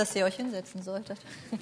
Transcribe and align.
dass 0.00 0.16
ihr 0.16 0.24
euch 0.24 0.36
hinsetzen 0.36 0.82
solltet. 0.82 1.18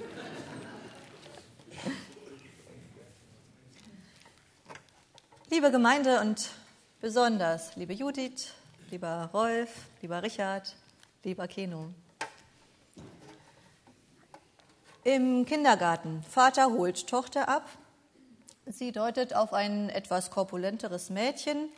Liebe 5.51 5.73
Gemeinde 5.73 6.21
und 6.21 6.51
besonders 7.01 7.75
liebe 7.75 7.95
Judith, 7.95 8.53
lieber 8.93 9.31
Rolf, 9.35 9.71
lieber 10.03 10.23
Richard, 10.23 10.77
lieber 11.25 11.49
Keno. 11.49 11.89
Im 15.03 15.45
Kindergarten. 15.45 16.23
Vater 16.23 16.67
holt 16.67 17.09
Tochter 17.09 17.49
ab. 17.49 17.69
Sie 18.67 18.93
deutet 18.93 19.35
auf 19.35 19.53
ein 19.53 19.89
etwas 19.89 20.31
korpulenteres 20.31 21.11
Mädchen. 21.11 21.71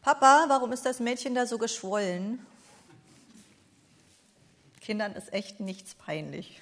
Papa, 0.00 0.46
warum 0.48 0.72
ist 0.72 0.86
das 0.86 1.00
Mädchen 1.00 1.34
da 1.34 1.44
so 1.44 1.58
geschwollen? 1.58 2.46
Kindern 4.82 5.12
ist 5.12 5.32
echt 5.32 5.60
nichts 5.60 5.94
peinlich. 5.94 6.60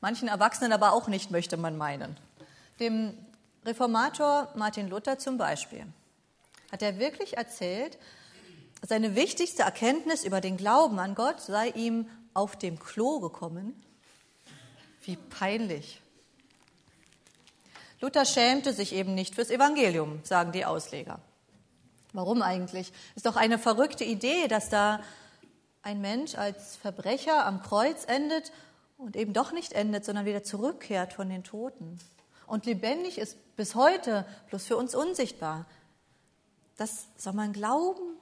Manchen 0.00 0.28
Erwachsenen 0.28 0.72
aber 0.72 0.92
auch 0.92 1.06
nicht, 1.06 1.30
möchte 1.30 1.56
man 1.56 1.76
meinen. 1.76 2.16
Dem 2.80 3.14
Reformator 3.64 4.48
Martin 4.54 4.88
Luther 4.88 5.18
zum 5.18 5.36
Beispiel 5.36 5.86
hat 6.72 6.82
er 6.82 6.98
wirklich 6.98 7.36
erzählt, 7.36 7.98
seine 8.86 9.16
wichtigste 9.16 9.62
Erkenntnis 9.62 10.24
über 10.24 10.40
den 10.40 10.56
Glauben 10.56 10.98
an 10.98 11.14
Gott 11.14 11.40
sei 11.40 11.68
ihm 11.70 12.08
auf 12.32 12.56
dem 12.56 12.78
Klo 12.78 13.20
gekommen. 13.20 13.74
Wie 15.02 15.16
peinlich. 15.16 16.00
Luther 18.00 18.24
schämte 18.24 18.72
sich 18.72 18.94
eben 18.94 19.14
nicht 19.14 19.34
fürs 19.34 19.50
Evangelium, 19.50 20.20
sagen 20.22 20.52
die 20.52 20.64
Ausleger. 20.64 21.20
Warum 22.12 22.40
eigentlich? 22.40 22.92
Ist 23.16 23.26
doch 23.26 23.36
eine 23.36 23.58
verrückte 23.58 24.04
Idee, 24.04 24.48
dass 24.48 24.70
da 24.70 25.02
ein 25.82 26.00
Mensch 26.00 26.34
als 26.34 26.76
Verbrecher 26.76 27.46
am 27.46 27.62
Kreuz 27.62 28.04
endet 28.06 28.52
und 28.96 29.16
eben 29.16 29.32
doch 29.32 29.52
nicht 29.52 29.72
endet, 29.72 30.04
sondern 30.04 30.26
wieder 30.26 30.42
zurückkehrt 30.42 31.12
von 31.12 31.28
den 31.28 31.44
Toten 31.44 31.98
und 32.48 32.66
lebendig 32.66 33.18
ist 33.18 33.36
bis 33.56 33.74
heute, 33.74 34.26
bloß 34.48 34.66
für 34.66 34.76
uns 34.76 34.94
unsichtbar. 34.94 35.66
Das 36.76 37.06
soll 37.16 37.34
man 37.34 37.52
glauben. 37.52 38.16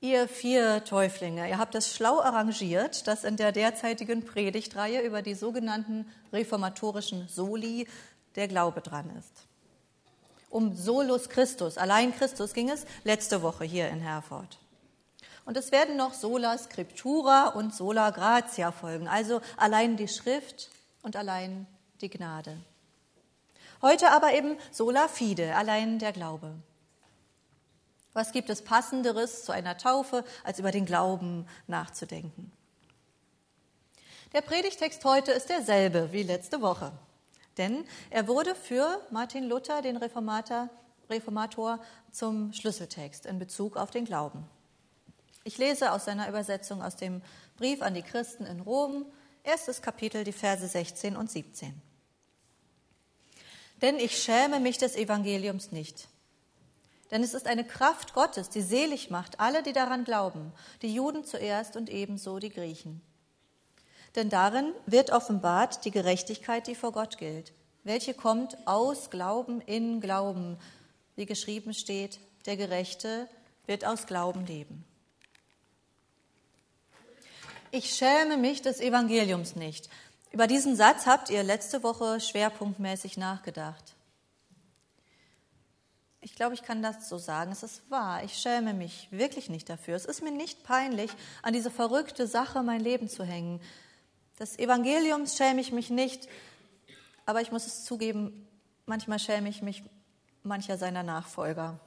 Ihr 0.00 0.28
vier 0.28 0.84
Täuflinge, 0.84 1.48
ihr 1.48 1.56
habt 1.56 1.74
es 1.74 1.94
schlau 1.94 2.20
arrangiert, 2.20 3.06
dass 3.06 3.24
in 3.24 3.38
der 3.38 3.52
derzeitigen 3.52 4.24
Predigtreihe 4.24 5.00
über 5.00 5.22
die 5.22 5.34
sogenannten 5.34 6.06
reformatorischen 6.30 7.26
Soli 7.28 7.88
der 8.36 8.48
Glaube 8.48 8.82
dran 8.82 9.10
ist. 9.16 9.46
Um 10.54 10.72
Solus 10.72 11.28
Christus, 11.28 11.78
allein 11.78 12.14
Christus 12.14 12.54
ging 12.54 12.70
es 12.70 12.86
letzte 13.02 13.42
Woche 13.42 13.64
hier 13.64 13.88
in 13.88 13.98
Herford. 13.98 14.60
Und 15.46 15.56
es 15.56 15.72
werden 15.72 15.96
noch 15.96 16.14
Sola 16.14 16.56
Scriptura 16.56 17.48
und 17.48 17.74
Sola 17.74 18.10
Gratia 18.10 18.70
folgen, 18.70 19.08
also 19.08 19.40
allein 19.56 19.96
die 19.96 20.06
Schrift 20.06 20.70
und 21.02 21.16
allein 21.16 21.66
die 22.00 22.08
Gnade. 22.08 22.56
Heute 23.82 24.12
aber 24.12 24.32
eben 24.34 24.56
sola 24.70 25.08
fide, 25.08 25.56
allein 25.56 25.98
der 25.98 26.12
Glaube. 26.12 26.54
Was 28.12 28.30
gibt 28.30 28.48
es 28.48 28.62
passenderes 28.62 29.44
zu 29.44 29.50
einer 29.50 29.76
Taufe, 29.76 30.24
als 30.44 30.60
über 30.60 30.70
den 30.70 30.86
Glauben 30.86 31.48
nachzudenken? 31.66 32.52
Der 34.32 34.40
Predigtext 34.40 35.04
heute 35.04 35.32
ist 35.32 35.48
derselbe 35.48 36.12
wie 36.12 36.22
letzte 36.22 36.62
Woche, 36.62 36.92
denn 37.56 37.84
er 38.10 38.28
wurde 38.28 38.54
für 38.54 39.00
Martin 39.10 39.44
Luther, 39.44 39.82
den 39.82 39.96
Reformator, 39.96 40.68
Reformator, 41.10 41.80
zum 42.12 42.52
Schlüsseltext 42.52 43.26
in 43.26 43.38
Bezug 43.38 43.76
auf 43.76 43.90
den 43.90 44.04
Glauben. 44.04 44.44
Ich 45.44 45.58
lese 45.58 45.92
aus 45.92 46.06
seiner 46.06 46.28
Übersetzung 46.28 46.82
aus 46.82 46.96
dem 46.96 47.20
Brief 47.56 47.82
an 47.82 47.94
die 47.94 48.02
Christen 48.02 48.46
in 48.46 48.60
Rom, 48.60 49.04
Erstes 49.42 49.82
Kapitel, 49.82 50.24
die 50.24 50.32
Verse 50.32 50.66
16 50.66 51.16
und 51.16 51.30
17. 51.30 51.82
Denn 53.82 53.98
ich 53.98 54.22
schäme 54.22 54.58
mich 54.58 54.78
des 54.78 54.96
Evangeliums 54.96 55.70
nicht. 55.70 56.08
Denn 57.10 57.22
es 57.22 57.34
ist 57.34 57.46
eine 57.46 57.64
Kraft 57.64 58.14
Gottes, 58.14 58.48
die 58.48 58.62
selig 58.62 59.10
macht 59.10 59.40
alle, 59.40 59.62
die 59.62 59.74
daran 59.74 60.04
glauben, 60.04 60.52
die 60.80 60.94
Juden 60.94 61.24
zuerst 61.24 61.76
und 61.76 61.90
ebenso 61.90 62.38
die 62.38 62.48
Griechen. 62.48 63.02
Denn 64.14 64.30
darin 64.30 64.72
wird 64.86 65.10
offenbart 65.10 65.84
die 65.84 65.90
Gerechtigkeit, 65.90 66.66
die 66.66 66.74
vor 66.74 66.92
Gott 66.92 67.18
gilt, 67.18 67.52
welche 67.82 68.14
kommt 68.14 68.56
aus 68.66 69.10
Glauben 69.10 69.60
in 69.60 70.00
Glauben, 70.00 70.56
wie 71.16 71.26
geschrieben 71.26 71.74
steht, 71.74 72.20
der 72.46 72.56
Gerechte 72.56 73.28
wird 73.66 73.84
aus 73.84 74.06
Glauben 74.06 74.46
leben. 74.46 74.84
Ich 77.70 77.94
schäme 77.94 78.36
mich 78.36 78.62
des 78.62 78.80
Evangeliums 78.80 79.56
nicht. 79.56 79.88
Über 80.30 80.46
diesen 80.46 80.76
Satz 80.76 81.06
habt 81.06 81.30
ihr 81.30 81.42
letzte 81.42 81.82
Woche 81.82 82.20
schwerpunktmäßig 82.20 83.16
nachgedacht. 83.16 83.94
Ich 86.20 86.36
glaube, 86.36 86.54
ich 86.54 86.62
kann 86.62 86.82
das 86.82 87.08
so 87.08 87.18
sagen. 87.18 87.52
Es 87.52 87.62
ist 87.62 87.82
wahr. 87.90 88.24
Ich 88.24 88.38
schäme 88.38 88.74
mich 88.74 89.08
wirklich 89.10 89.50
nicht 89.50 89.68
dafür. 89.68 89.94
Es 89.94 90.06
ist 90.06 90.22
mir 90.22 90.30
nicht 90.30 90.64
peinlich, 90.64 91.10
an 91.42 91.52
diese 91.52 91.70
verrückte 91.70 92.26
Sache 92.26 92.62
mein 92.62 92.80
Leben 92.80 93.08
zu 93.08 93.24
hängen. 93.24 93.60
Des 94.38 94.58
Evangeliums 94.58 95.36
schäme 95.36 95.60
ich 95.60 95.70
mich 95.70 95.90
nicht, 95.90 96.28
aber 97.24 97.40
ich 97.40 97.52
muss 97.52 97.66
es 97.66 97.84
zugeben, 97.84 98.48
manchmal 98.84 99.18
schäme 99.18 99.48
ich 99.48 99.62
mich 99.62 99.84
mancher 100.42 100.76
seiner 100.76 101.04
Nachfolger. 101.04 101.78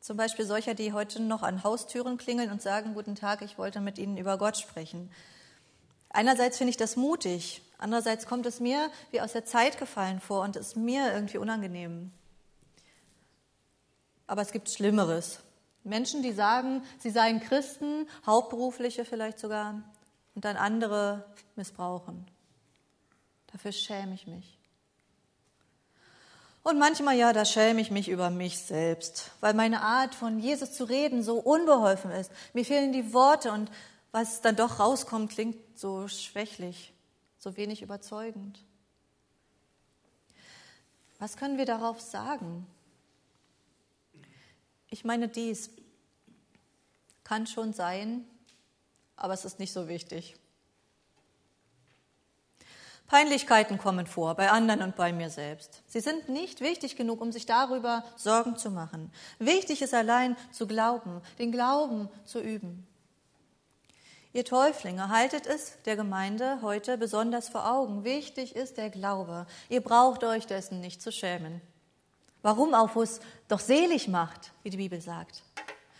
Zum 0.00 0.16
Beispiel 0.16 0.46
solcher, 0.46 0.72
die 0.72 0.94
heute 0.94 1.22
noch 1.22 1.42
an 1.42 1.62
Haustüren 1.62 2.16
klingeln 2.16 2.50
und 2.50 2.62
sagen, 2.62 2.94
guten 2.94 3.16
Tag, 3.16 3.42
ich 3.42 3.58
wollte 3.58 3.80
mit 3.80 3.98
Ihnen 3.98 4.16
über 4.16 4.38
Gott 4.38 4.56
sprechen. 4.56 5.10
Einerseits 6.08 6.56
finde 6.56 6.70
ich 6.70 6.78
das 6.78 6.96
mutig, 6.96 7.62
andererseits 7.76 8.26
kommt 8.26 8.46
es 8.46 8.60
mir 8.60 8.90
wie 9.10 9.20
aus 9.20 9.32
der 9.32 9.44
Zeit 9.44 9.78
gefallen 9.78 10.20
vor 10.20 10.42
und 10.42 10.56
ist 10.56 10.74
mir 10.74 11.12
irgendwie 11.12 11.38
unangenehm. 11.38 12.10
Aber 14.26 14.40
es 14.40 14.52
gibt 14.52 14.70
Schlimmeres. 14.70 15.40
Menschen, 15.84 16.22
die 16.22 16.32
sagen, 16.32 16.82
sie 16.98 17.10
seien 17.10 17.40
Christen, 17.40 18.06
Hauptberufliche 18.26 19.04
vielleicht 19.04 19.38
sogar, 19.38 19.82
und 20.34 20.44
dann 20.44 20.56
andere 20.56 21.24
missbrauchen. 21.56 22.26
Dafür 23.52 23.72
schäme 23.72 24.14
ich 24.14 24.26
mich. 24.26 24.58
Und 26.62 26.78
manchmal, 26.78 27.16
ja, 27.16 27.32
da 27.32 27.44
schäme 27.44 27.80
ich 27.80 27.90
mich 27.90 28.08
über 28.08 28.30
mich 28.30 28.58
selbst, 28.58 29.30
weil 29.40 29.54
meine 29.54 29.80
Art 29.80 30.14
von 30.14 30.38
Jesus 30.38 30.72
zu 30.72 30.84
reden 30.84 31.22
so 31.22 31.38
unbeholfen 31.38 32.10
ist. 32.10 32.30
Mir 32.52 32.64
fehlen 32.64 32.92
die 32.92 33.14
Worte 33.14 33.50
und 33.52 33.70
was 34.12 34.40
dann 34.42 34.56
doch 34.56 34.78
rauskommt, 34.78 35.32
klingt 35.32 35.56
so 35.78 36.06
schwächlich, 36.08 36.92
so 37.38 37.56
wenig 37.56 37.80
überzeugend. 37.80 38.58
Was 41.18 41.36
können 41.36 41.58
wir 41.58 41.66
darauf 41.66 42.00
sagen? 42.00 42.66
Ich 44.90 45.04
meine, 45.04 45.28
dies 45.28 45.70
kann 47.22 47.46
schon 47.46 47.72
sein, 47.72 48.24
aber 49.16 49.34
es 49.34 49.44
ist 49.44 49.60
nicht 49.60 49.72
so 49.72 49.86
wichtig. 49.88 50.36
Peinlichkeiten 53.06 53.78
kommen 53.78 54.06
vor, 54.06 54.36
bei 54.36 54.50
anderen 54.50 54.82
und 54.82 54.94
bei 54.94 55.12
mir 55.12 55.30
selbst. 55.30 55.82
Sie 55.86 55.98
sind 55.98 56.28
nicht 56.28 56.60
wichtig 56.60 56.94
genug, 56.94 57.20
um 57.20 57.32
sich 57.32 57.44
darüber 57.44 58.04
Sorgen 58.16 58.56
zu 58.56 58.70
machen. 58.70 59.12
Wichtig 59.40 59.82
ist 59.82 59.94
allein 59.94 60.36
zu 60.52 60.68
glauben, 60.68 61.20
den 61.38 61.50
Glauben 61.50 62.08
zu 62.24 62.40
üben. 62.40 62.86
Ihr 64.32 64.44
Täuflinge, 64.44 65.08
haltet 65.08 65.46
es 65.46 65.76
der 65.86 65.96
Gemeinde 65.96 66.60
heute 66.62 66.96
besonders 66.98 67.48
vor 67.48 67.68
Augen. 67.68 68.04
Wichtig 68.04 68.54
ist 68.54 68.76
der 68.76 68.90
Glaube. 68.90 69.46
Ihr 69.68 69.80
braucht 69.80 70.22
euch 70.22 70.46
dessen 70.46 70.80
nicht 70.80 71.02
zu 71.02 71.10
schämen. 71.10 71.60
Warum 72.42 72.74
auch, 72.74 72.94
wo 72.94 73.02
es 73.02 73.20
doch 73.48 73.60
selig 73.60 74.08
macht, 74.08 74.52
wie 74.62 74.70
die 74.70 74.76
Bibel 74.76 75.00
sagt. 75.00 75.42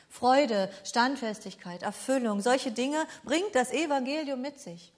Freude, 0.08 0.70
Standfestigkeit, 0.84 1.82
Erfüllung, 1.82 2.40
solche 2.40 2.72
Dinge 2.72 3.06
bringt 3.24 3.54
das 3.54 3.72
Evangelium 3.72 4.40
mit 4.40 4.58
sich. 4.58 4.92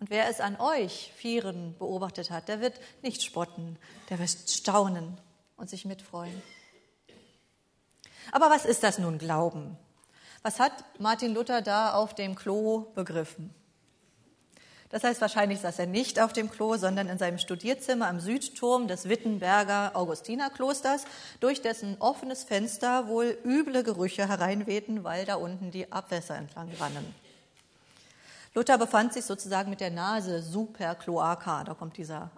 Und 0.00 0.10
wer 0.10 0.28
es 0.28 0.40
an 0.40 0.60
euch 0.60 1.12
Vieren 1.16 1.74
beobachtet 1.78 2.30
hat, 2.30 2.48
der 2.48 2.60
wird 2.60 2.78
nicht 3.02 3.22
spotten, 3.22 3.78
der 4.10 4.18
wird 4.18 4.50
staunen 4.50 5.18
und 5.56 5.70
sich 5.70 5.84
mitfreuen. 5.84 6.42
Aber 8.32 8.50
was 8.50 8.64
ist 8.64 8.82
das 8.82 8.98
nun 8.98 9.18
Glauben? 9.18 9.78
Was 10.42 10.60
hat 10.60 10.72
Martin 10.98 11.32
Luther 11.32 11.62
da 11.62 11.94
auf 11.94 12.14
dem 12.14 12.34
Klo 12.34 12.86
begriffen? 12.94 13.54
Das 14.90 15.02
heißt, 15.02 15.20
wahrscheinlich 15.20 15.60
saß 15.60 15.80
er 15.80 15.86
nicht 15.86 16.20
auf 16.20 16.32
dem 16.32 16.50
Klo, 16.50 16.76
sondern 16.76 17.08
in 17.08 17.18
seinem 17.18 17.38
Studierzimmer 17.38 18.06
am 18.06 18.20
Südturm 18.20 18.86
des 18.86 19.08
Wittenberger 19.08 19.92
Augustinerklosters, 19.94 21.04
durch 21.40 21.60
dessen 21.60 21.96
offenes 21.98 22.44
Fenster 22.44 23.08
wohl 23.08 23.36
üble 23.44 23.82
Gerüche 23.82 24.28
hereinwehten, 24.28 25.02
weil 25.02 25.24
da 25.24 25.34
unten 25.36 25.70
die 25.72 25.90
Abwässer 25.92 26.36
entlang 26.36 26.70
rannen. 26.78 27.14
Luther 28.54 28.78
befand 28.78 29.12
sich 29.12 29.24
sozusagen 29.24 29.70
mit 29.70 29.80
der 29.80 29.90
Nase 29.90 30.40
super 30.40 30.94
cloaca, 30.94 31.64
da 31.64 31.74
kommt 31.74 31.96
dieser 31.96 32.30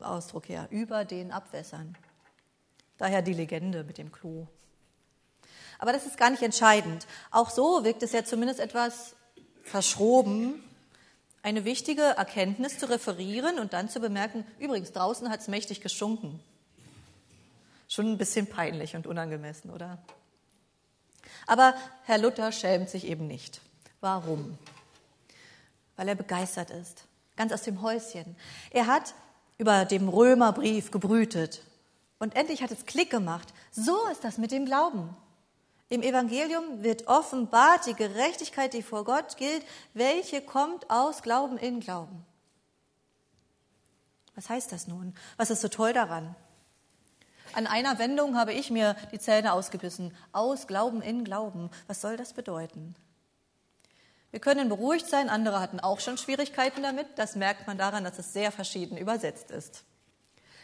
Ausdruck 0.00 0.48
her, 0.48 0.66
über 0.70 1.04
den 1.04 1.30
Abwässern. 1.30 1.96
Daher 2.98 3.22
die 3.22 3.32
Legende 3.32 3.84
mit 3.84 3.96
dem 3.96 4.12
Klo. 4.12 4.46
Aber 5.78 5.92
das 5.92 6.04
ist 6.04 6.18
gar 6.18 6.28
nicht 6.28 6.42
entscheidend. 6.42 7.06
Auch 7.30 7.48
so 7.48 7.84
wirkt 7.84 8.02
es 8.02 8.12
ja 8.12 8.22
zumindest 8.24 8.60
etwas 8.60 9.14
verschroben, 9.62 10.62
eine 11.42 11.64
wichtige 11.64 12.02
Erkenntnis 12.02 12.78
zu 12.78 12.88
referieren 12.88 13.58
und 13.58 13.72
dann 13.72 13.88
zu 13.88 14.00
bemerken, 14.00 14.44
übrigens, 14.58 14.92
draußen 14.92 15.30
hat 15.30 15.40
es 15.40 15.48
mächtig 15.48 15.80
geschunken. 15.80 16.40
Schon 17.88 18.06
ein 18.06 18.18
bisschen 18.18 18.46
peinlich 18.46 18.94
und 18.94 19.06
unangemessen, 19.06 19.70
oder? 19.70 19.98
Aber 21.46 21.74
Herr 22.04 22.18
Luther 22.18 22.52
schämt 22.52 22.90
sich 22.90 23.06
eben 23.06 23.26
nicht. 23.26 23.60
Warum? 24.00 24.58
Weil 25.96 26.08
er 26.08 26.14
begeistert 26.14 26.70
ist, 26.70 27.04
ganz 27.36 27.52
aus 27.52 27.62
dem 27.62 27.82
Häuschen. 27.82 28.36
Er 28.70 28.86
hat 28.86 29.14
über 29.58 29.84
dem 29.84 30.08
Römerbrief 30.08 30.90
gebrütet 30.90 31.62
und 32.18 32.36
endlich 32.36 32.62
hat 32.62 32.70
es 32.70 32.86
Klick 32.86 33.10
gemacht. 33.10 33.52
So 33.72 33.96
ist 34.12 34.24
das 34.24 34.38
mit 34.38 34.52
dem 34.52 34.66
Glauben. 34.66 35.16
Im 35.90 36.02
Evangelium 36.02 36.84
wird 36.84 37.08
offenbart 37.08 37.84
die 37.84 37.94
Gerechtigkeit, 37.94 38.72
die 38.74 38.82
vor 38.82 39.04
Gott 39.04 39.36
gilt, 39.36 39.64
welche 39.92 40.40
kommt 40.40 40.88
aus 40.88 41.20
Glauben 41.20 41.58
in 41.58 41.80
Glauben. 41.80 42.24
Was 44.36 44.48
heißt 44.48 44.70
das 44.70 44.86
nun? 44.86 45.14
Was 45.36 45.50
ist 45.50 45.62
so 45.62 45.68
toll 45.68 45.92
daran? 45.92 46.36
An 47.54 47.66
einer 47.66 47.98
Wendung 47.98 48.36
habe 48.36 48.52
ich 48.52 48.70
mir 48.70 48.94
die 49.10 49.18
Zähne 49.18 49.52
ausgebissen. 49.52 50.16
Aus 50.30 50.68
Glauben 50.68 51.02
in 51.02 51.24
Glauben. 51.24 51.70
Was 51.88 52.00
soll 52.00 52.16
das 52.16 52.34
bedeuten? 52.34 52.94
Wir 54.30 54.38
können 54.38 54.68
beruhigt 54.68 55.08
sein, 55.08 55.28
andere 55.28 55.58
hatten 55.58 55.80
auch 55.80 55.98
schon 55.98 56.16
Schwierigkeiten 56.16 56.84
damit. 56.84 57.08
Das 57.16 57.34
merkt 57.34 57.66
man 57.66 57.78
daran, 57.78 58.04
dass 58.04 58.20
es 58.20 58.32
sehr 58.32 58.52
verschieden 58.52 58.96
übersetzt 58.96 59.50
ist. 59.50 59.82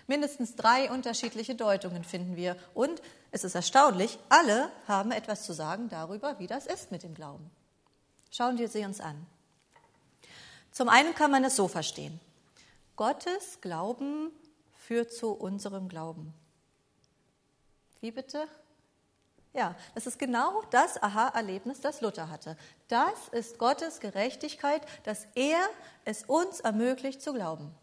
Mindestens 0.06 0.54
drei 0.54 0.88
unterschiedliche 0.88 1.56
Deutungen 1.56 2.04
finden 2.04 2.36
wir. 2.36 2.56
Und 2.74 3.02
es 3.36 3.44
ist 3.44 3.54
erstaunlich, 3.54 4.18
alle 4.30 4.70
haben 4.88 5.12
etwas 5.12 5.44
zu 5.44 5.52
sagen 5.52 5.90
darüber, 5.90 6.38
wie 6.38 6.46
das 6.46 6.64
ist 6.66 6.90
mit 6.90 7.02
dem 7.02 7.14
Glauben. 7.14 7.50
Schauen 8.30 8.56
wir 8.56 8.66
sie 8.66 8.82
uns 8.82 8.98
an. 8.98 9.26
Zum 10.72 10.88
einen 10.88 11.14
kann 11.14 11.30
man 11.30 11.44
es 11.44 11.54
so 11.54 11.68
verstehen. 11.68 12.18
Gottes 12.96 13.60
Glauben 13.60 14.32
führt 14.72 15.12
zu 15.12 15.32
unserem 15.32 15.90
Glauben. 15.90 16.32
Wie 18.00 18.10
bitte? 18.10 18.48
Ja, 19.52 19.74
das 19.94 20.06
ist 20.06 20.18
genau 20.18 20.62
das 20.70 21.02
Aha-Erlebnis, 21.02 21.82
das 21.82 22.00
Luther 22.00 22.30
hatte. 22.30 22.56
Das 22.88 23.28
ist 23.32 23.58
Gottes 23.58 24.00
Gerechtigkeit, 24.00 24.80
dass 25.04 25.26
er 25.34 25.58
es 26.06 26.24
uns 26.24 26.60
ermöglicht 26.60 27.20
zu 27.20 27.34
glauben. 27.34 27.74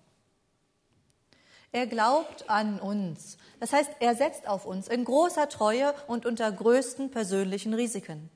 Er 1.73 1.87
glaubt 1.87 2.49
an 2.51 2.79
uns. 2.79 3.37
Das 3.59 3.73
heißt, 3.73 3.89
er 3.99 4.13
setzt 4.15 4.47
auf 4.47 4.65
uns 4.65 4.87
in 4.87 5.03
großer 5.03 5.49
Treue 5.49 5.95
und 6.05 6.27
unter 6.27 6.51
größten 6.51 7.09
persönlichen 7.09 7.73
Risiken. 7.73 8.29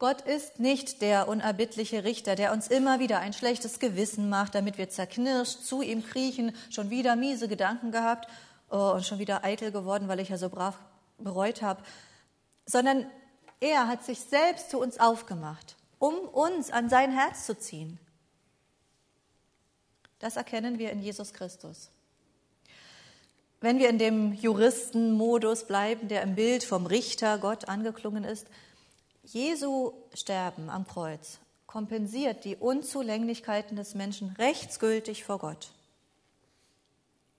Gott 0.00 0.22
ist 0.22 0.58
nicht 0.58 1.02
der 1.02 1.28
unerbittliche 1.28 2.02
Richter, 2.02 2.34
der 2.34 2.52
uns 2.52 2.66
immer 2.66 2.98
wieder 2.98 3.20
ein 3.20 3.32
schlechtes 3.32 3.78
Gewissen 3.78 4.28
macht, 4.28 4.56
damit 4.56 4.76
wir 4.76 4.88
zerknirscht 4.88 5.62
zu 5.62 5.82
ihm 5.82 6.04
kriechen, 6.04 6.56
schon 6.70 6.90
wieder 6.90 7.14
miese 7.14 7.46
Gedanken 7.46 7.92
gehabt 7.92 8.28
oh, 8.70 8.92
und 8.94 9.06
schon 9.06 9.20
wieder 9.20 9.44
eitel 9.44 9.70
geworden, 9.70 10.08
weil 10.08 10.18
ich 10.18 10.30
ja 10.30 10.36
so 10.36 10.48
brav 10.48 10.78
bereut 11.18 11.62
habe, 11.62 11.82
sondern 12.66 13.06
er 13.60 13.86
hat 13.86 14.02
sich 14.02 14.18
selbst 14.18 14.70
zu 14.70 14.80
uns 14.80 14.98
aufgemacht, 14.98 15.76
um 16.00 16.14
uns 16.16 16.72
an 16.72 16.88
sein 16.88 17.12
Herz 17.12 17.46
zu 17.46 17.56
ziehen. 17.56 18.00
Das 20.18 20.36
erkennen 20.36 20.80
wir 20.80 20.90
in 20.90 21.02
Jesus 21.02 21.32
Christus. 21.32 21.90
Wenn 23.60 23.78
wir 23.78 23.90
in 23.90 23.98
dem 23.98 24.32
Juristenmodus 24.32 25.66
bleiben, 25.66 26.08
der 26.08 26.22
im 26.22 26.34
Bild 26.34 26.64
vom 26.64 26.86
Richter 26.86 27.38
Gott 27.38 27.68
angeklungen 27.68 28.24
ist, 28.24 28.46
Jesu 29.22 29.92
Sterben 30.14 30.70
am 30.70 30.86
Kreuz 30.86 31.38
kompensiert 31.66 32.44
die 32.44 32.56
Unzulänglichkeiten 32.56 33.76
des 33.76 33.94
Menschen 33.94 34.34
rechtsgültig 34.38 35.22
vor 35.24 35.38
Gott. 35.38 35.68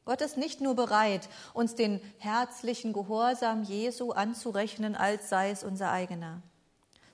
Gott 0.05 0.21
ist 0.21 0.37
nicht 0.37 0.61
nur 0.61 0.75
bereit, 0.75 1.27
uns 1.53 1.75
den 1.75 1.99
herzlichen 2.17 2.93
Gehorsam 2.93 3.63
Jesu 3.63 4.11
anzurechnen, 4.11 4.95
als 4.95 5.27
sei 5.27 5.51
es 5.51 5.63
unser 5.63 5.91
eigener, 5.91 6.41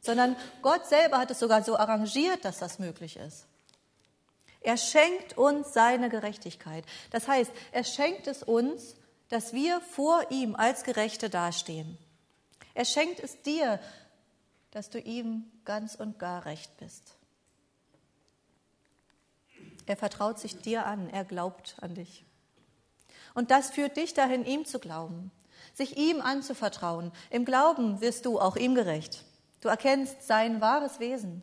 sondern 0.02 0.36
Gott 0.62 0.86
selber 0.86 1.18
hat 1.18 1.32
es 1.32 1.40
sogar 1.40 1.64
so 1.64 1.78
arrangiert, 1.78 2.46
dass 2.46 2.60
das 2.60 2.78
möglich 2.78 3.18
ist. 3.18 3.48
Er 4.68 4.76
schenkt 4.76 5.38
uns 5.38 5.72
seine 5.72 6.10
Gerechtigkeit. 6.10 6.84
Das 7.12 7.30
heißt, 7.30 7.54
er 7.72 7.86
schenkt 7.86 8.28
es 8.28 8.44
uns, 8.44 8.98
dass 9.30 9.54
wir 9.54 9.80
vor 9.80 10.30
ihm 10.30 10.58
als 10.58 10.84
Gerechte 10.84 11.30
dastehen. 11.30 11.98
Er 12.74 12.84
schenkt 12.84 13.22
es 13.22 13.42
dir, 13.44 13.80
dass 14.72 14.90
du 14.90 15.00
ihm 15.00 15.50
ganz 15.64 15.96
und 15.96 16.20
gar 16.20 16.44
recht 16.44 16.76
bist. 16.80 17.16
Er 19.86 19.96
vertraut 19.96 20.38
sich 20.38 20.60
dir 20.60 20.86
an, 20.86 21.10
er 21.12 21.24
glaubt 21.24 21.78
an 21.80 21.96
dich. 21.96 22.26
Und 23.36 23.52
das 23.52 23.70
führt 23.70 23.96
dich 23.96 24.16
dahin, 24.16 24.44
ihm 24.46 24.66
zu 24.66 24.80
glauben, 24.80 25.32
sich 25.76 25.96
ihm 25.96 26.20
anzuvertrauen. 26.20 27.14
Im 27.30 27.46
Glauben 27.46 28.02
wirst 28.02 28.26
du 28.26 28.38
auch 28.38 28.58
ihm 28.58 28.76
gerecht. 28.76 29.24
Du 29.62 29.70
erkennst 29.70 30.28
sein 30.28 30.60
wahres 30.60 31.00
Wesen, 31.00 31.42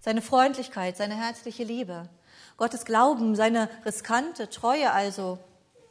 seine 0.00 0.20
Freundlichkeit, 0.20 0.98
seine 0.98 1.16
herzliche 1.16 1.64
Liebe. 1.64 2.10
Gottes 2.56 2.84
Glauben, 2.84 3.34
seine 3.34 3.68
riskante 3.84 4.48
Treue 4.50 4.92
also 4.92 5.38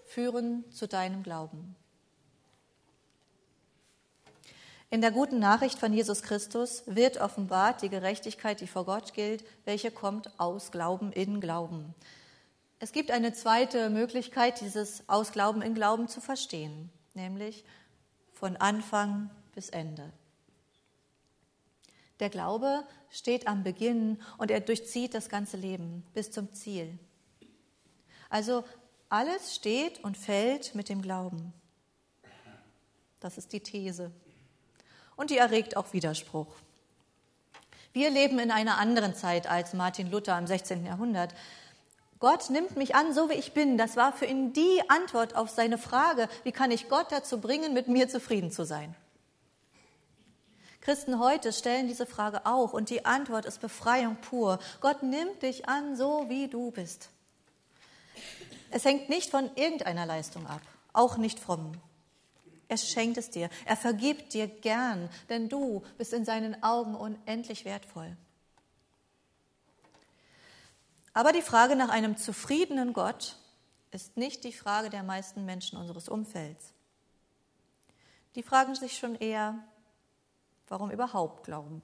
führen 0.06 0.64
zu 0.72 0.88
deinem 0.88 1.24
Glauben. 1.24 1.76
In 4.90 5.00
der 5.00 5.12
guten 5.12 5.40
Nachricht 5.40 5.80
von 5.80 5.94
Jesus 5.94 6.22
Christus 6.22 6.84
wird 6.86 7.22
offenbart 7.22 7.82
die 7.82 7.88
Gerechtigkeit, 7.88 8.60
die 8.60 8.68
vor 8.68 8.86
Gott 8.86 9.14
gilt, 9.14 9.46
welche 9.64 9.90
kommt 9.90 10.38
aus 10.38 10.72
Glauben 10.72 11.14
in 11.14 11.40
Glauben. 11.40 11.96
Es 12.80 12.92
gibt 12.92 13.10
eine 13.10 13.32
zweite 13.32 13.90
Möglichkeit, 13.90 14.60
dieses 14.60 15.08
aus 15.08 15.32
Glauben 15.32 15.62
in 15.62 15.76
Glauben 15.76 16.10
zu 16.10 16.20
verstehen, 16.20 16.90
nämlich 17.14 17.64
von 18.34 18.58
Anfang 18.58 19.30
bis 19.56 19.70
Ende. 19.70 20.12
Der 22.22 22.30
Glaube 22.30 22.84
steht 23.10 23.48
am 23.48 23.64
Beginn 23.64 24.22
und 24.38 24.52
er 24.52 24.62
durchzieht 24.62 25.16
das 25.16 25.28
ganze 25.28 25.58
Leben 25.58 26.06
bis 26.14 26.32
zum 26.32 26.54
Ziel. 26.54 26.98
Also 28.30 28.64
alles 29.10 29.56
steht 29.56 30.04
und 30.04 30.16
fällt 30.16 30.76
mit 30.76 30.88
dem 30.88 31.02
Glauben. 31.02 31.52
Das 33.20 33.40
ist 33.40 33.52
die 33.54 33.60
These. 33.60 34.12
Und 35.16 35.32
die 35.32 35.38
erregt 35.38 35.76
auch 35.76 35.94
Widerspruch. 35.94 36.48
Wir 37.92 38.12
leben 38.12 38.38
in 38.38 38.52
einer 38.52 38.78
anderen 38.78 39.16
Zeit 39.16 39.48
als 39.48 39.74
Martin 39.74 40.10
Luther 40.12 40.38
im 40.38 40.46
16. 40.46 40.86
Jahrhundert. 40.86 41.34
Gott 42.20 42.52
nimmt 42.52 42.78
mich 42.78 42.94
an, 42.94 43.16
so 43.16 43.32
wie 43.32 43.34
ich 43.34 43.54
bin. 43.54 43.80
Das 43.80 43.98
war 43.98 44.14
für 44.14 44.26
ihn 44.26 44.54
die 44.54 44.82
Antwort 44.90 45.36
auf 45.36 45.50
seine 45.50 45.80
Frage, 45.80 46.30
wie 46.44 46.52
kann 46.52 46.70
ich 46.70 46.88
Gott 46.88 47.08
dazu 47.12 47.42
bringen, 47.42 47.74
mit 47.74 47.88
mir 47.88 48.08
zufrieden 48.08 48.52
zu 48.52 48.64
sein? 48.64 48.96
Christen 50.82 51.20
heute 51.20 51.54
stellen 51.54 51.88
diese 51.88 52.08
Frage 52.08 52.46
auch 52.46 52.74
und 52.74 52.90
die 52.90 53.06
Antwort 53.06 53.46
ist 53.46 53.62
Befreiung 53.62 54.18
pur. 54.18 54.60
Gott 54.82 55.04
nimmt 55.04 55.44
dich 55.44 55.70
an, 55.70 55.96
so 55.96 56.26
wie 56.28 56.48
du 56.48 56.72
bist. 56.72 57.10
Es 58.72 58.84
hängt 58.84 59.08
nicht 59.08 59.30
von 59.30 59.50
irgendeiner 59.56 60.06
Leistung 60.06 60.48
ab, 60.48 60.62
auch 60.92 61.18
nicht 61.18 61.40
fromm. 61.40 61.74
Er 62.68 62.78
schenkt 62.78 63.18
es 63.18 63.30
dir, 63.30 63.50
er 63.66 63.78
vergibt 63.78 64.34
dir 64.34 64.48
gern, 64.48 65.10
denn 65.30 65.50
du 65.50 65.84
bist 65.98 66.14
in 66.14 66.26
seinen 66.26 66.64
Augen 66.64 66.96
unendlich 66.96 67.66
wertvoll. 67.66 68.16
Aber 71.14 71.34
die 71.34 71.42
Frage 71.42 71.76
nach 71.76 71.90
einem 71.90 72.18
zufriedenen 72.18 72.94
Gott 72.94 73.36
ist 73.92 74.16
nicht 74.16 74.46
die 74.46 74.54
Frage 74.54 74.90
der 74.90 75.04
meisten 75.04 75.46
Menschen 75.46 75.78
unseres 75.78 76.08
Umfelds. 76.08 76.74
Die 78.36 78.44
fragen 78.44 78.74
sich 78.76 78.98
schon 78.98 79.16
eher, 79.16 79.62
warum 80.72 80.90
überhaupt 80.90 81.44
glauben? 81.44 81.82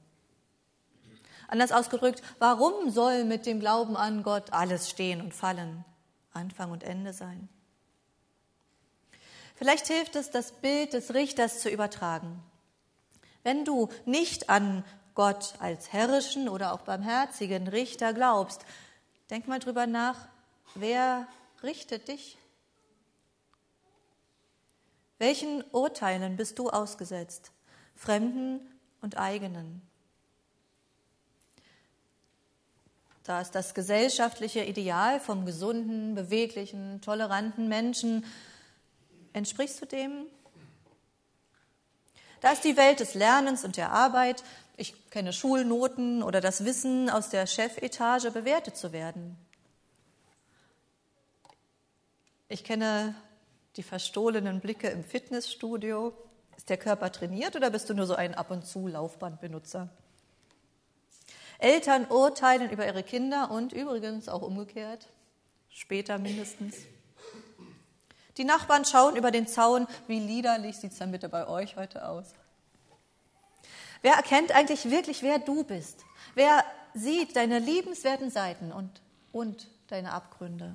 Anders 1.47 1.71
ausgedrückt, 1.71 2.21
warum 2.39 2.89
soll 2.89 3.23
mit 3.23 3.45
dem 3.45 3.59
Glauben 3.59 3.95
an 3.95 4.23
Gott 4.23 4.51
alles 4.51 4.89
stehen 4.89 5.21
und 5.21 5.33
fallen? 5.33 5.85
Anfang 6.33 6.71
und 6.71 6.83
Ende 6.83 7.13
sein. 7.13 7.49
Vielleicht 9.55 9.87
hilft 9.87 10.15
es, 10.15 10.29
das 10.29 10.51
Bild 10.51 10.93
des 10.93 11.13
Richters 11.13 11.61
zu 11.61 11.69
übertragen. 11.69 12.43
Wenn 13.43 13.65
du 13.65 13.89
nicht 14.05 14.49
an 14.49 14.83
Gott 15.15 15.55
als 15.59 15.91
herrischen 15.93 16.47
oder 16.47 16.73
auch 16.73 16.81
barmherzigen 16.81 17.67
Richter 17.67 18.13
glaubst, 18.13 18.65
denk 19.29 19.47
mal 19.47 19.59
drüber 19.59 19.87
nach, 19.87 20.27
wer 20.75 21.27
richtet 21.63 22.07
dich? 22.07 22.37
Welchen 25.17 25.63
Urteilen 25.71 26.37
bist 26.37 26.59
du 26.59 26.69
ausgesetzt? 26.69 27.51
Fremden 27.95 28.61
und 29.01 29.17
eigenen? 29.17 29.81
Da 33.23 33.41
ist 33.41 33.51
das 33.51 33.73
gesellschaftliche 33.73 34.63
Ideal 34.63 35.19
vom 35.19 35.45
gesunden, 35.45 36.15
beweglichen, 36.15 37.01
toleranten 37.01 37.67
Menschen. 37.67 38.23
Entsprichst 39.33 39.81
du 39.81 39.85
dem? 39.85 40.27
Da 42.39 42.53
ist 42.53 42.63
die 42.63 42.77
Welt 42.77 43.01
des 43.01 43.15
Lernens 43.15 43.65
und 43.65 43.75
der 43.75 43.91
Arbeit. 43.91 44.45
Ich 44.77 45.09
kenne 45.09 45.33
Schulnoten 45.33 46.23
oder 46.23 46.39
das 46.39 46.63
Wissen 46.63 47.09
aus 47.09 47.27
der 47.27 47.47
Chefetage 47.47 48.31
bewertet 48.31 48.77
zu 48.77 48.93
werden. 48.93 49.35
Ich 52.47 52.63
kenne 52.63 53.13
die 53.75 53.83
verstohlenen 53.83 54.61
Blicke 54.61 54.87
im 54.87 55.03
Fitnessstudio. 55.03 56.13
Ist 56.57 56.69
der 56.69 56.77
Körper 56.77 57.11
trainiert 57.11 57.55
oder 57.55 57.69
bist 57.69 57.89
du 57.89 57.93
nur 57.93 58.07
so 58.07 58.15
ein 58.15 58.35
ab 58.35 58.51
und 58.51 58.65
zu 58.65 58.87
Laufbandbenutzer? 58.87 59.89
Eltern 61.59 62.05
urteilen 62.05 62.69
über 62.69 62.85
ihre 62.85 63.03
Kinder 63.03 63.51
und 63.51 63.73
übrigens 63.73 64.27
auch 64.27 64.41
umgekehrt, 64.41 65.07
später 65.69 66.17
mindestens. 66.17 66.75
Die 68.37 68.43
Nachbarn 68.43 68.85
schauen 68.85 69.15
über 69.15 69.31
den 69.31 69.47
Zaun, 69.47 69.87
wie 70.07 70.19
liederlich 70.19 70.77
sieht 70.77 70.91
es 70.91 70.99
dann 70.99 71.11
bitte 71.11 71.29
bei 71.29 71.47
euch 71.47 71.75
heute 71.75 72.07
aus? 72.07 72.33
Wer 74.01 74.13
erkennt 74.13 74.51
eigentlich 74.51 74.89
wirklich, 74.91 75.23
wer 75.23 75.39
du 75.39 75.63
bist? 75.63 76.05
Wer 76.35 76.63
sieht 76.93 77.35
deine 77.35 77.59
liebenswerten 77.59 78.29
Seiten 78.29 78.71
und, 78.71 79.01
und 79.31 79.67
deine 79.87 80.11
Abgründe 80.11 80.73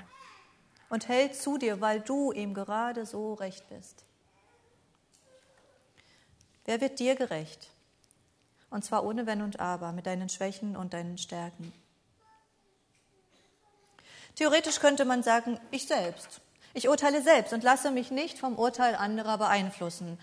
und 0.89 1.09
hält 1.09 1.37
zu 1.37 1.59
dir, 1.59 1.81
weil 1.81 2.01
du 2.01 2.33
ihm 2.33 2.55
gerade 2.55 3.07
so 3.07 3.35
recht 3.35 3.69
bist? 3.69 4.05
Wer 6.65 6.81
wird 6.81 6.99
dir 6.99 7.15
gerecht? 7.15 7.69
Und 8.71 8.85
zwar 8.85 9.05
ohne 9.05 9.27
Wenn 9.27 9.43
und 9.43 9.61
Aber, 9.61 9.93
mit 9.93 10.07
deinen 10.07 10.29
Schwächen 10.29 10.77
und 10.77 10.95
deinen 10.95 11.19
Stärken. 11.19 11.73
Theoretisch 14.35 14.81
könnte 14.81 15.05
man 15.05 15.23
sagen, 15.23 15.61
ich 15.71 15.87
selbst. 15.87 16.41
Ich 16.75 16.89
urteile 16.89 17.23
selbst 17.23 17.53
und 17.53 17.63
lasse 17.63 17.91
mich 17.91 18.11
nicht 18.11 18.39
vom 18.39 18.59
Urteil 18.59 18.95
anderer 18.95 19.37
beeinflussen. 19.37 20.19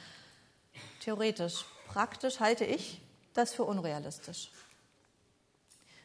Theoretisch. 1.01 1.65
Praktisch 1.87 2.39
halte 2.39 2.65
ich 2.65 3.01
das 3.33 3.53
für 3.53 3.63
unrealistisch. 3.63 4.51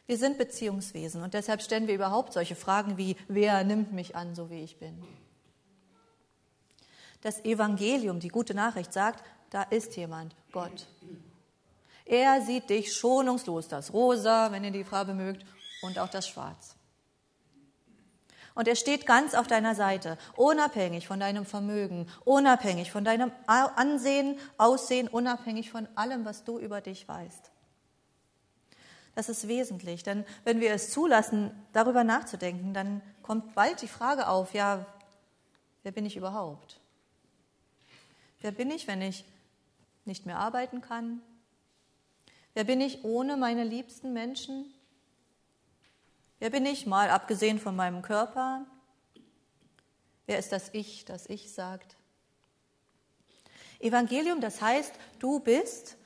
Wir 0.07 0.17
sind 0.17 0.37
Beziehungswesen 0.37 1.23
und 1.23 1.33
deshalb 1.33 1.63
stellen 1.63 1.87
wir 1.87 1.95
überhaupt 1.95 2.33
solche 2.33 2.55
Fragen 2.55 2.97
wie, 2.97 3.15
wer 3.27 3.63
nimmt 3.63 3.91
mich 3.91 4.15
an, 4.15 4.35
so 4.35 4.51
wie 4.51 4.63
ich 4.63 4.77
bin? 4.77 5.03
Das 7.21 7.43
Evangelium, 7.43 8.19
die 8.19 8.27
gute 8.27 8.53
Nachricht 8.53 8.93
sagt, 8.93 9.23
da 9.55 9.63
ist 9.63 9.95
jemand, 9.95 10.35
Gott. 10.51 10.85
Er 12.03 12.41
sieht 12.41 12.69
dich 12.69 12.93
schonungslos, 12.93 13.69
das 13.69 13.93
Rosa, 13.93 14.51
wenn 14.51 14.65
ihr 14.65 14.71
die 14.71 14.83
Farbe 14.83 15.13
mögt, 15.13 15.45
und 15.81 15.97
auch 15.97 16.09
das 16.09 16.27
Schwarz. 16.27 16.75
Und 18.53 18.67
er 18.67 18.75
steht 18.75 19.05
ganz 19.05 19.33
auf 19.33 19.47
deiner 19.47 19.73
Seite, 19.73 20.17
unabhängig 20.35 21.07
von 21.07 21.21
deinem 21.21 21.45
Vermögen, 21.45 22.05
unabhängig 22.25 22.91
von 22.91 23.05
deinem 23.05 23.31
Ansehen, 23.47 24.37
Aussehen, 24.57 25.07
unabhängig 25.07 25.71
von 25.71 25.87
allem, 25.95 26.25
was 26.25 26.43
du 26.43 26.59
über 26.59 26.81
dich 26.81 27.07
weißt. 27.07 27.51
Das 29.15 29.29
ist 29.29 29.47
wesentlich, 29.47 30.03
denn 30.03 30.25
wenn 30.43 30.59
wir 30.59 30.73
es 30.73 30.91
zulassen, 30.91 31.51
darüber 31.71 32.03
nachzudenken, 32.03 32.73
dann 32.73 33.01
kommt 33.21 33.55
bald 33.55 33.81
die 33.81 33.87
Frage 33.87 34.27
auf, 34.27 34.53
ja, 34.53 34.85
wer 35.83 35.93
bin 35.93 36.05
ich 36.05 36.17
überhaupt? 36.17 36.81
Wer 38.41 38.51
bin 38.51 38.69
ich, 38.69 38.87
wenn 38.87 39.01
ich 39.01 39.23
nicht 40.05 40.25
mehr 40.25 40.39
arbeiten 40.39 40.81
kann? 40.81 41.21
Wer 42.53 42.63
bin 42.63 42.79
ich 42.79 43.03
ohne 43.03 43.37
meine 43.37 43.63
liebsten 43.63 44.13
Menschen? 44.13 44.73
Wer 46.39 46.49
bin 46.49 46.65
ich, 46.65 46.85
mal 46.85 47.09
abgesehen 47.09 47.59
von 47.59 47.75
meinem 47.75 48.01
Körper? 48.01 48.65
Wer 50.25 50.39
ist 50.39 50.51
das 50.51 50.69
Ich, 50.73 51.05
das 51.05 51.27
Ich 51.27 51.53
sagt? 51.53 51.95
Evangelium, 53.79 54.41
das 54.41 54.61
heißt, 54.61 54.93
du 55.19 55.39
bist 55.39 55.97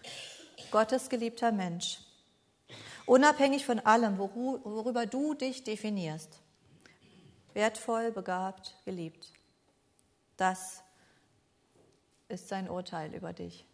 Gottes 0.72 1.10
geliebter 1.10 1.52
Mensch, 1.52 2.00
unabhängig 3.06 3.66
von 3.66 3.80
allem, 3.80 4.18
worüber 4.18 5.06
du 5.06 5.34
dich 5.34 5.64
definierst. 5.64 6.42
Wertvoll, 7.54 8.12
begabt, 8.12 8.76
geliebt. 8.86 9.32
Das 10.38 10.84
ist 12.28 12.48
sein 12.48 12.70
Urteil 12.70 13.14
über 13.14 13.34
dich. 13.34 13.66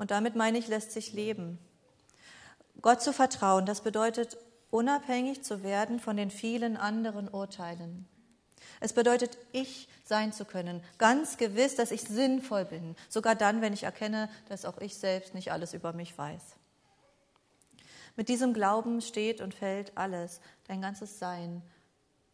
Und 0.00 0.10
damit 0.10 0.34
meine 0.34 0.56
ich, 0.56 0.66
lässt 0.66 0.92
sich 0.92 1.12
leben. 1.12 1.58
Gott 2.80 3.02
zu 3.02 3.12
vertrauen, 3.12 3.66
das 3.66 3.82
bedeutet, 3.82 4.38
unabhängig 4.70 5.44
zu 5.44 5.62
werden 5.62 6.00
von 6.00 6.16
den 6.16 6.30
vielen 6.30 6.78
anderen 6.78 7.28
Urteilen. 7.28 8.08
Es 8.80 8.94
bedeutet, 8.94 9.36
ich 9.52 9.90
sein 10.06 10.32
zu 10.32 10.46
können, 10.46 10.82
ganz 10.96 11.36
gewiss, 11.36 11.74
dass 11.76 11.90
ich 11.90 12.00
sinnvoll 12.00 12.64
bin, 12.64 12.96
sogar 13.10 13.34
dann, 13.34 13.60
wenn 13.60 13.74
ich 13.74 13.82
erkenne, 13.82 14.30
dass 14.48 14.64
auch 14.64 14.78
ich 14.78 14.96
selbst 14.96 15.34
nicht 15.34 15.52
alles 15.52 15.74
über 15.74 15.92
mich 15.92 16.16
weiß. 16.16 16.56
Mit 18.16 18.30
diesem 18.30 18.54
Glauben 18.54 19.02
steht 19.02 19.42
und 19.42 19.52
fällt 19.52 19.98
alles, 19.98 20.40
dein 20.66 20.80
ganzes 20.80 21.18
Sein, 21.18 21.60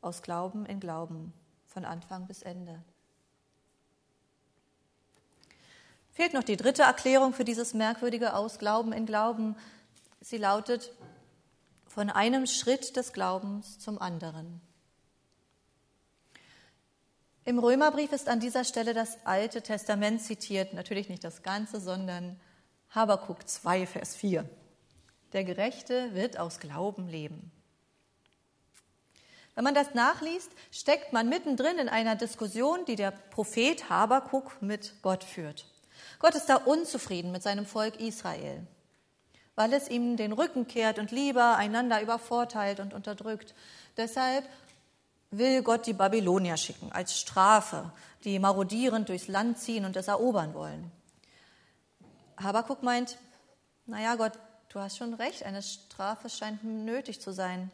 aus 0.02 0.22
Glauben 0.22 0.66
in 0.66 0.78
Glauben, 0.78 1.32
von 1.66 1.84
Anfang 1.84 2.28
bis 2.28 2.42
Ende. 2.42 2.80
Fehlt 6.16 6.32
noch 6.32 6.44
die 6.44 6.56
dritte 6.56 6.80
Erklärung 6.80 7.34
für 7.34 7.44
dieses 7.44 7.74
merkwürdige 7.74 8.32
Ausglauben 8.32 8.94
in 8.94 9.04
Glauben. 9.04 9.54
Sie 10.22 10.38
lautet, 10.38 10.90
von 11.86 12.08
einem 12.08 12.46
Schritt 12.46 12.96
des 12.96 13.12
Glaubens 13.12 13.78
zum 13.78 14.00
anderen. 14.00 14.62
Im 17.44 17.58
Römerbrief 17.58 18.12
ist 18.12 18.30
an 18.30 18.40
dieser 18.40 18.64
Stelle 18.64 18.94
das 18.94 19.26
Alte 19.26 19.60
Testament 19.60 20.22
zitiert, 20.22 20.72
natürlich 20.72 21.10
nicht 21.10 21.22
das 21.22 21.42
Ganze, 21.42 21.80
sondern 21.80 22.40
Habakuk 22.88 23.46
2, 23.46 23.86
Vers 23.86 24.16
4. 24.16 24.48
Der 25.34 25.44
Gerechte 25.44 26.14
wird 26.14 26.38
aus 26.38 26.60
Glauben 26.60 27.08
leben. 27.08 27.52
Wenn 29.54 29.64
man 29.64 29.74
das 29.74 29.92
nachliest, 29.92 30.50
steckt 30.70 31.12
man 31.12 31.28
mittendrin 31.28 31.76
in 31.76 31.90
einer 31.90 32.16
Diskussion, 32.16 32.86
die 32.86 32.96
der 32.96 33.10
Prophet 33.10 33.90
Habakuk 33.90 34.62
mit 34.62 34.94
Gott 35.02 35.22
führt. 35.22 35.75
Gott 36.18 36.34
ist 36.34 36.46
da 36.46 36.56
unzufrieden 36.56 37.32
mit 37.32 37.42
seinem 37.42 37.66
Volk 37.66 38.00
Israel, 38.00 38.66
weil 39.54 39.72
es 39.72 39.88
ihm 39.88 40.16
den 40.16 40.32
Rücken 40.32 40.66
kehrt 40.66 40.98
und 40.98 41.10
lieber 41.10 41.56
einander 41.56 42.00
übervorteilt 42.02 42.80
und 42.80 42.94
unterdrückt. 42.94 43.54
Deshalb 43.96 44.44
will 45.30 45.62
Gott 45.62 45.86
die 45.86 45.92
Babylonier 45.92 46.56
schicken 46.56 46.90
als 46.92 47.18
Strafe, 47.18 47.92
die 48.24 48.38
marodierend 48.38 49.08
durchs 49.08 49.28
Land 49.28 49.58
ziehen 49.58 49.84
und 49.84 49.96
es 49.96 50.08
erobern 50.08 50.54
wollen. 50.54 50.90
Habakuk 52.36 52.82
meint, 52.82 53.18
naja 53.86 54.14
Gott, 54.16 54.32
du 54.68 54.80
hast 54.80 54.96
schon 54.96 55.14
recht, 55.14 55.44
eine 55.44 55.62
Strafe 55.62 56.28
scheint 56.28 56.64
nötig 56.64 57.20
zu 57.20 57.32
sein. 57.32 57.70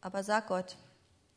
Aber 0.00 0.24
sag 0.24 0.48
Gott, 0.48 0.76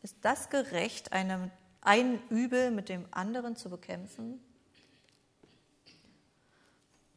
ist 0.01 0.17
das 0.21 0.49
gerecht, 0.49 1.13
einem, 1.13 1.51
ein 1.81 2.21
Übel 2.29 2.71
mit 2.71 2.89
dem 2.89 3.05
anderen 3.11 3.55
zu 3.55 3.69
bekämpfen? 3.69 4.43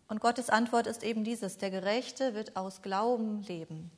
Und 0.09 0.21
Gottes 0.21 0.49
Antwort 0.49 0.87
ist 0.87 1.05
eben 1.05 1.23
dieses, 1.23 1.59
der 1.59 1.71
Gerechte 1.71 2.35
wird 2.35 2.57
aus 2.57 2.83
Glauben 2.83 3.43
leben. 3.43 3.91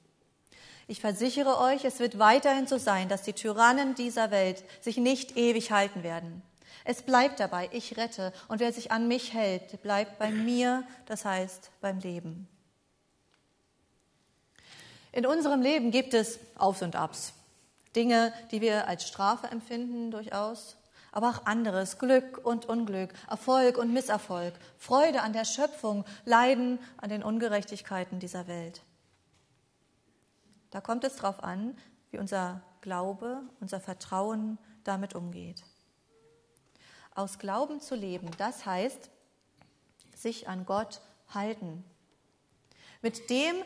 Ich 0.88 1.00
versichere 1.00 1.58
euch, 1.58 1.84
es 1.84 2.00
wird 2.00 2.18
weiterhin 2.18 2.66
so 2.66 2.76
sein, 2.76 3.08
dass 3.08 3.22
die 3.22 3.32
Tyrannen 3.32 3.94
dieser 3.94 4.32
Welt 4.32 4.64
sich 4.80 4.96
nicht 4.96 5.36
ewig 5.36 5.70
halten 5.70 6.02
werden. 6.02 6.42
Es 6.84 7.02
bleibt 7.02 7.38
dabei, 7.38 7.68
ich 7.72 7.96
rette, 7.96 8.32
und 8.48 8.58
wer 8.58 8.72
sich 8.72 8.90
an 8.90 9.06
mich 9.06 9.32
hält, 9.32 9.82
bleibt 9.82 10.18
bei 10.18 10.32
mir, 10.32 10.82
das 11.06 11.24
heißt 11.24 11.70
beim 11.80 12.00
Leben. 12.00 12.48
In 15.12 15.26
unserem 15.26 15.62
Leben 15.62 15.92
gibt 15.92 16.14
es 16.14 16.40
Aufs 16.56 16.82
und 16.82 16.96
Abs, 16.96 17.34
Dinge, 17.94 18.32
die 18.50 18.60
wir 18.60 18.88
als 18.88 19.06
Strafe 19.06 19.46
empfinden 19.48 20.10
durchaus, 20.10 20.76
aber 21.12 21.30
auch 21.30 21.46
anderes, 21.46 21.98
Glück 21.98 22.40
und 22.44 22.66
Unglück, 22.66 23.12
Erfolg 23.28 23.78
und 23.78 23.92
Misserfolg, 23.92 24.54
Freude 24.78 25.22
an 25.22 25.32
der 25.32 25.44
Schöpfung, 25.44 26.04
Leiden 26.24 26.78
an 26.98 27.10
den 27.10 27.22
Ungerechtigkeiten 27.22 28.20
dieser 28.20 28.46
Welt. 28.46 28.82
Da 30.70 30.80
kommt 30.80 31.04
es 31.04 31.16
darauf 31.16 31.42
an, 31.42 31.76
wie 32.10 32.18
unser 32.18 32.62
Glaube, 32.80 33.42
unser 33.60 33.80
Vertrauen 33.80 34.58
damit 34.84 35.14
umgeht. 35.14 35.62
Aus 37.14 37.38
Glauben 37.38 37.80
zu 37.80 37.94
leben, 37.94 38.30
das 38.38 38.64
heißt, 38.64 39.10
sich 40.14 40.48
an 40.48 40.64
Gott 40.64 41.00
halten. 41.28 41.84
Mit 43.02 43.30
dem, 43.30 43.56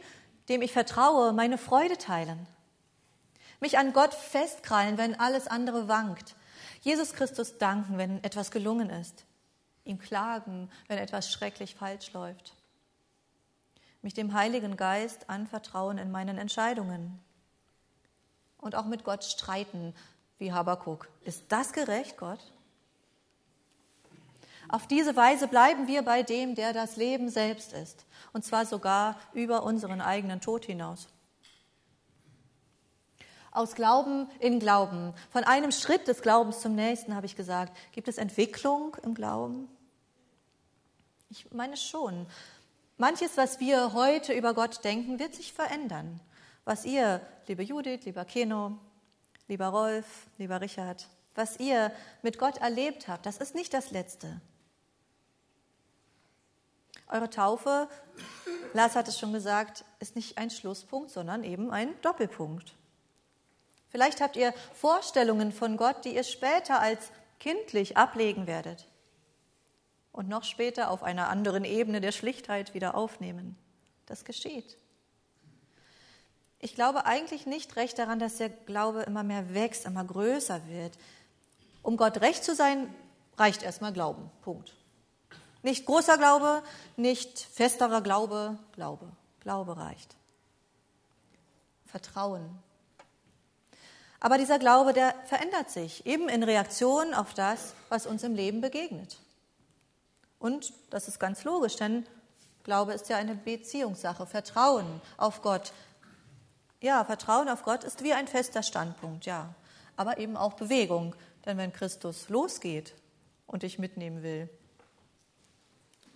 dem 0.49 0.63
ich 0.63 0.73
vertraue, 0.73 1.33
meine 1.33 1.59
Freude 1.59 1.99
teilen. 1.99 2.47
Mich 3.61 3.79
an 3.79 3.93
Gott 3.93 4.15
festkrallen, 4.15 4.99
wenn 4.99 5.19
alles 5.19 5.47
andere 5.47 5.89
wankt. 5.89 6.35
Jesus 6.85 7.15
Christus 7.15 7.57
danken, 7.57 7.97
wenn 7.97 8.23
etwas 8.23 8.51
gelungen 8.51 8.91
ist. 8.91 9.25
Ihm 9.87 9.99
klagen, 9.99 10.71
wenn 10.87 10.99
etwas 10.99 11.33
schrecklich 11.33 11.75
falsch 11.75 12.13
läuft. 12.13 12.53
Mich 14.03 14.13
dem 14.13 14.35
Heiligen 14.35 14.77
Geist 14.77 15.31
anvertrauen 15.31 15.97
in 15.97 16.11
meinen 16.11 16.37
Entscheidungen. 16.37 17.19
Und 18.59 18.75
auch 18.75 18.85
mit 18.85 19.03
Gott 19.03 19.25
streiten, 19.25 19.95
wie 20.37 20.53
Habakuk. 20.53 21.09
Ist 21.25 21.45
das 21.49 21.73
gerecht, 21.73 22.19
Gott? 22.19 22.53
Auf 24.69 24.87
diese 24.87 25.17
Weise 25.17 25.49
bleiben 25.49 25.87
wir 25.87 26.03
bei 26.03 26.23
dem, 26.23 26.55
der 26.55 26.75
das 26.75 26.97
Leben 26.97 27.31
selbst 27.31 27.73
ist, 27.73 28.05
und 28.35 28.45
zwar 28.45 28.67
sogar 28.67 29.19
über 29.33 29.63
unseren 29.63 30.03
eigenen 30.03 30.43
Tod 30.43 30.67
hinaus. 30.67 31.09
Aus 33.55 33.77
Glauben 33.77 34.29
in 34.41 34.59
Glauben, 34.59 35.15
von 35.31 35.45
einem 35.45 35.71
Schritt 35.71 36.09
des 36.09 36.23
Glaubens 36.23 36.61
zum 36.61 36.75
nächsten, 36.75 37.15
habe 37.15 37.25
ich 37.25 37.37
gesagt, 37.37 37.73
gibt 37.93 38.09
es 38.09 38.19
Entwicklung 38.19 38.97
im 39.05 39.15
Glauben? 39.15 39.69
Ich 41.31 41.51
meine 41.53 41.77
schon. 41.77 42.27
Manches, 42.99 43.37
was 43.37 43.61
wir 43.61 43.93
heute 43.93 44.33
über 44.33 44.55
Gott 44.55 44.83
denken, 44.85 45.21
wird 45.21 45.37
sich 45.37 45.53
verändern. 45.53 46.21
Was 46.65 46.85
ihr, 46.85 47.21
liebe 47.47 47.63
Judith, 47.63 48.05
lieber 48.05 48.25
Keno, 48.25 48.77
lieber 49.47 49.69
Rolf, 49.69 50.27
lieber 50.37 50.61
Richard, 50.61 51.07
was 51.37 51.61
ihr 51.61 51.93
mit 52.23 52.39
Gott 52.39 52.59
erlebt 52.59 53.07
habt, 53.07 53.25
das 53.25 53.39
ist 53.39 53.55
nicht 53.55 53.73
das 53.73 53.93
Letzte. 53.93 54.41
Eure 57.07 57.31
Taufe, 57.31 57.89
Lars 58.73 58.97
hat 58.97 59.07
es 59.07 59.17
schon 59.17 59.33
gesagt, 59.33 59.85
ist 60.01 60.17
nicht 60.17 60.39
ein 60.39 60.51
Schlusspunkt, 60.51 61.11
sondern 61.11 61.45
eben 61.45 61.71
ein 61.71 61.95
Doppelpunkt. 62.01 62.75
Vielleicht 63.95 64.21
habt 64.21 64.35
ihr 64.35 64.53
Vorstellungen 64.73 65.53
von 65.53 65.77
Gott, 65.77 66.05
die 66.05 66.17
ihr 66.17 66.25
später 66.25 66.81
als 66.81 67.13
kindlich 67.39 67.97
ablegen 67.97 68.49
werdet 68.49 68.89
und 70.11 70.29
noch 70.29 70.43
später 70.43 70.91
auf 70.91 71.05
einer 71.05 71.29
anderen 71.29 71.65
Ebene 71.65 72.01
der 72.01 72.11
Schlichtheit 72.11 72.75
wieder 72.75 72.97
aufnehmen. 72.97 73.57
Das 74.07 74.25
geschieht. 74.25 74.77
Ich 76.59 76.75
glaube 76.75 77.07
eigentlich 77.07 77.47
nicht 77.47 77.77
recht 77.77 77.97
daran, 77.97 78.19
dass 78.19 78.39
der 78.39 78.49
Glaube 78.49 79.03
immer 79.03 79.23
mehr 79.23 79.55
wächst, 79.55 79.87
immer 79.87 80.03
größer 80.03 80.67
wird. 80.67 80.99
Um 81.85 81.97
Gott 81.97 82.21
recht 82.21 82.43
zu 82.43 82.57
sein, 82.57 82.93
reicht 83.37 83.63
erstmal 83.63 83.93
Glauben. 83.93 84.29
Punkt. 84.43 84.75
Nicht 85.63 85.87
großer 85.87 86.19
Glaube, 86.19 86.65
nicht 86.97 87.39
festerer 87.39 88.01
Glaube, 88.01 88.59
Glaube. 88.73 89.07
Glaube 89.39 89.77
reicht. 89.77 90.17
Vertrauen. 91.87 92.64
Aber 94.25 94.39
dieser 94.39 94.59
Glaube, 94.59 94.95
der 94.95 95.15
verändert 95.27 95.69
sich 95.69 96.07
eben 96.07 96.31
in 96.31 96.43
Reaktion 96.43 97.13
auf 97.13 97.35
das, 97.35 97.75
was 97.91 98.07
uns 98.07 98.23
im 98.23 98.35
Leben 98.35 98.63
begegnet. 98.63 99.19
Und 100.39 100.73
das 100.89 101.09
ist 101.09 101.21
ganz 101.21 101.45
logisch, 101.45 101.77
denn 101.77 102.07
Glaube 102.63 102.95
ist 102.95 103.11
ja 103.11 103.19
eine 103.19 103.35
Beziehungssache. 103.35 104.25
Vertrauen 104.25 104.87
auf 105.19 105.43
Gott. 105.43 105.75
Ja, 106.81 107.05
Vertrauen 107.05 107.51
auf 107.51 107.65
Gott 107.65 107.85
ist 107.85 108.03
wie 108.03 108.15
ein 108.15 108.27
fester 108.27 108.63
Standpunkt, 108.63 109.27
ja. 109.27 109.55
Aber 109.95 110.17
eben 110.17 110.39
auch 110.39 110.55
Bewegung. 110.55 111.15
Denn 111.45 111.59
wenn 111.59 111.75
Christus 111.75 112.31
losgeht 112.31 112.95
und 113.47 113.63
dich 113.63 113.79
mitnehmen 113.79 114.23
will, 114.23 114.49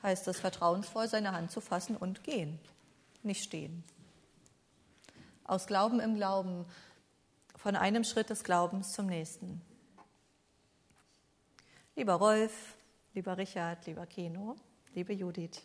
heißt 0.02 0.26
es 0.28 0.40
vertrauensvoll, 0.40 1.08
seine 1.08 1.32
Hand 1.32 1.50
zu 1.50 1.60
fassen 1.60 1.94
und 1.94 2.24
gehen, 2.24 2.58
nicht 3.22 3.44
stehen. 3.44 3.84
Aus 5.44 5.66
Glauben 5.66 6.00
im 6.00 6.14
Glauben, 6.14 6.64
von 7.58 7.76
einem 7.76 8.04
Schritt 8.04 8.30
des 8.30 8.44
Glaubens 8.44 8.92
zum 8.92 9.06
nächsten. 9.06 9.60
Lieber 11.96 12.14
Rolf, 12.14 12.76
lieber 13.14 13.36
Richard, 13.36 13.84
lieber 13.86 14.06
Keno, 14.06 14.56
liebe 14.94 15.12
Judith, 15.12 15.62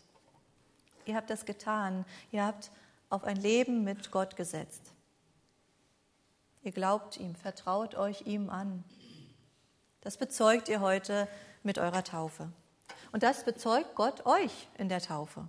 ihr 1.05 1.15
habt 1.15 1.29
das 1.29 1.45
getan. 1.45 2.05
Ihr 2.31 2.43
habt 2.43 2.71
auf 3.09 3.23
ein 3.23 3.37
Leben 3.37 3.83
mit 3.83 4.09
Gott 4.09 4.35
gesetzt. 4.35 4.91
Ihr 6.63 6.71
glaubt 6.71 7.17
ihm, 7.17 7.35
vertraut 7.35 7.93
euch 7.93 8.21
ihm 8.25 8.49
an. 8.49 8.83
Das 10.01 10.17
bezeugt 10.17 10.69
ihr 10.69 10.81
heute 10.81 11.27
mit 11.61 11.77
eurer 11.77 12.03
Taufe. 12.03 12.51
Und 13.11 13.21
das 13.21 13.45
bezeugt 13.45 13.93
Gott 13.95 14.25
euch 14.25 14.67
in 14.77 14.89
der 14.89 15.01
Taufe. 15.01 15.47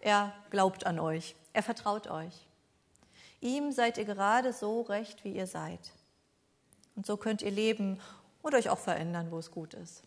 Er 0.00 0.32
glaubt 0.50 0.86
an 0.86 1.00
euch, 1.00 1.34
er 1.52 1.62
vertraut 1.64 2.06
euch. 2.06 2.46
Ihm 3.40 3.72
seid 3.72 3.98
ihr 3.98 4.04
gerade 4.04 4.52
so 4.52 4.82
recht, 4.82 5.24
wie 5.24 5.32
ihr 5.32 5.46
seid. 5.46 5.80
Und 6.96 7.06
so 7.06 7.16
könnt 7.16 7.42
ihr 7.42 7.50
leben 7.50 8.00
und 8.42 8.54
euch 8.54 8.68
auch 8.68 8.78
verändern, 8.78 9.30
wo 9.30 9.38
es 9.38 9.50
gut 9.50 9.74
ist. 9.74 10.02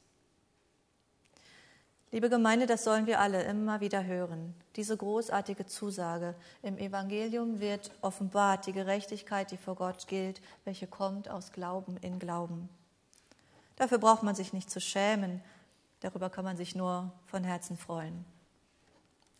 Liebe 2.11 2.29
Gemeinde, 2.29 2.67
das 2.67 2.83
sollen 2.83 3.07
wir 3.07 3.19
alle 3.19 3.41
immer 3.43 3.81
wieder 3.81 4.03
hören. 4.05 4.53
Diese 4.75 4.95
großartige 4.95 5.65
Zusage. 5.65 6.35
Im 6.61 6.77
Evangelium 6.77 7.59
wird 7.59 7.89
offenbart 8.01 8.67
die 8.67 8.73
Gerechtigkeit, 8.73 9.49
die 9.49 9.57
vor 9.57 9.75
Gott 9.75 10.07
gilt, 10.07 10.39
welche 10.63 10.85
kommt 10.85 11.27
aus 11.27 11.51
Glauben 11.51 11.97
in 11.97 12.19
Glauben. 12.19 12.69
Dafür 13.77 13.97
braucht 13.97 14.21
man 14.21 14.35
sich 14.35 14.53
nicht 14.53 14.69
zu 14.69 14.79
schämen, 14.79 15.41
Darüber 16.03 16.29
kann 16.29 16.43
man 16.43 16.57
sich 16.57 16.75
nur 16.75 17.13
von 17.27 17.45
Herzen 17.45 17.77
freuen. 17.77 18.25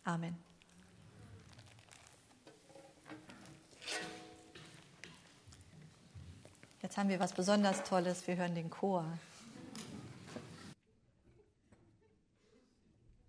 Amen. 0.02 0.43
Jetzt 6.84 6.98
haben 6.98 7.08
wir 7.08 7.18
was 7.18 7.32
besonders 7.32 7.82
Tolles. 7.82 8.26
Wir 8.26 8.36
hören 8.36 8.54
den 8.54 8.68
Chor. 8.68 9.06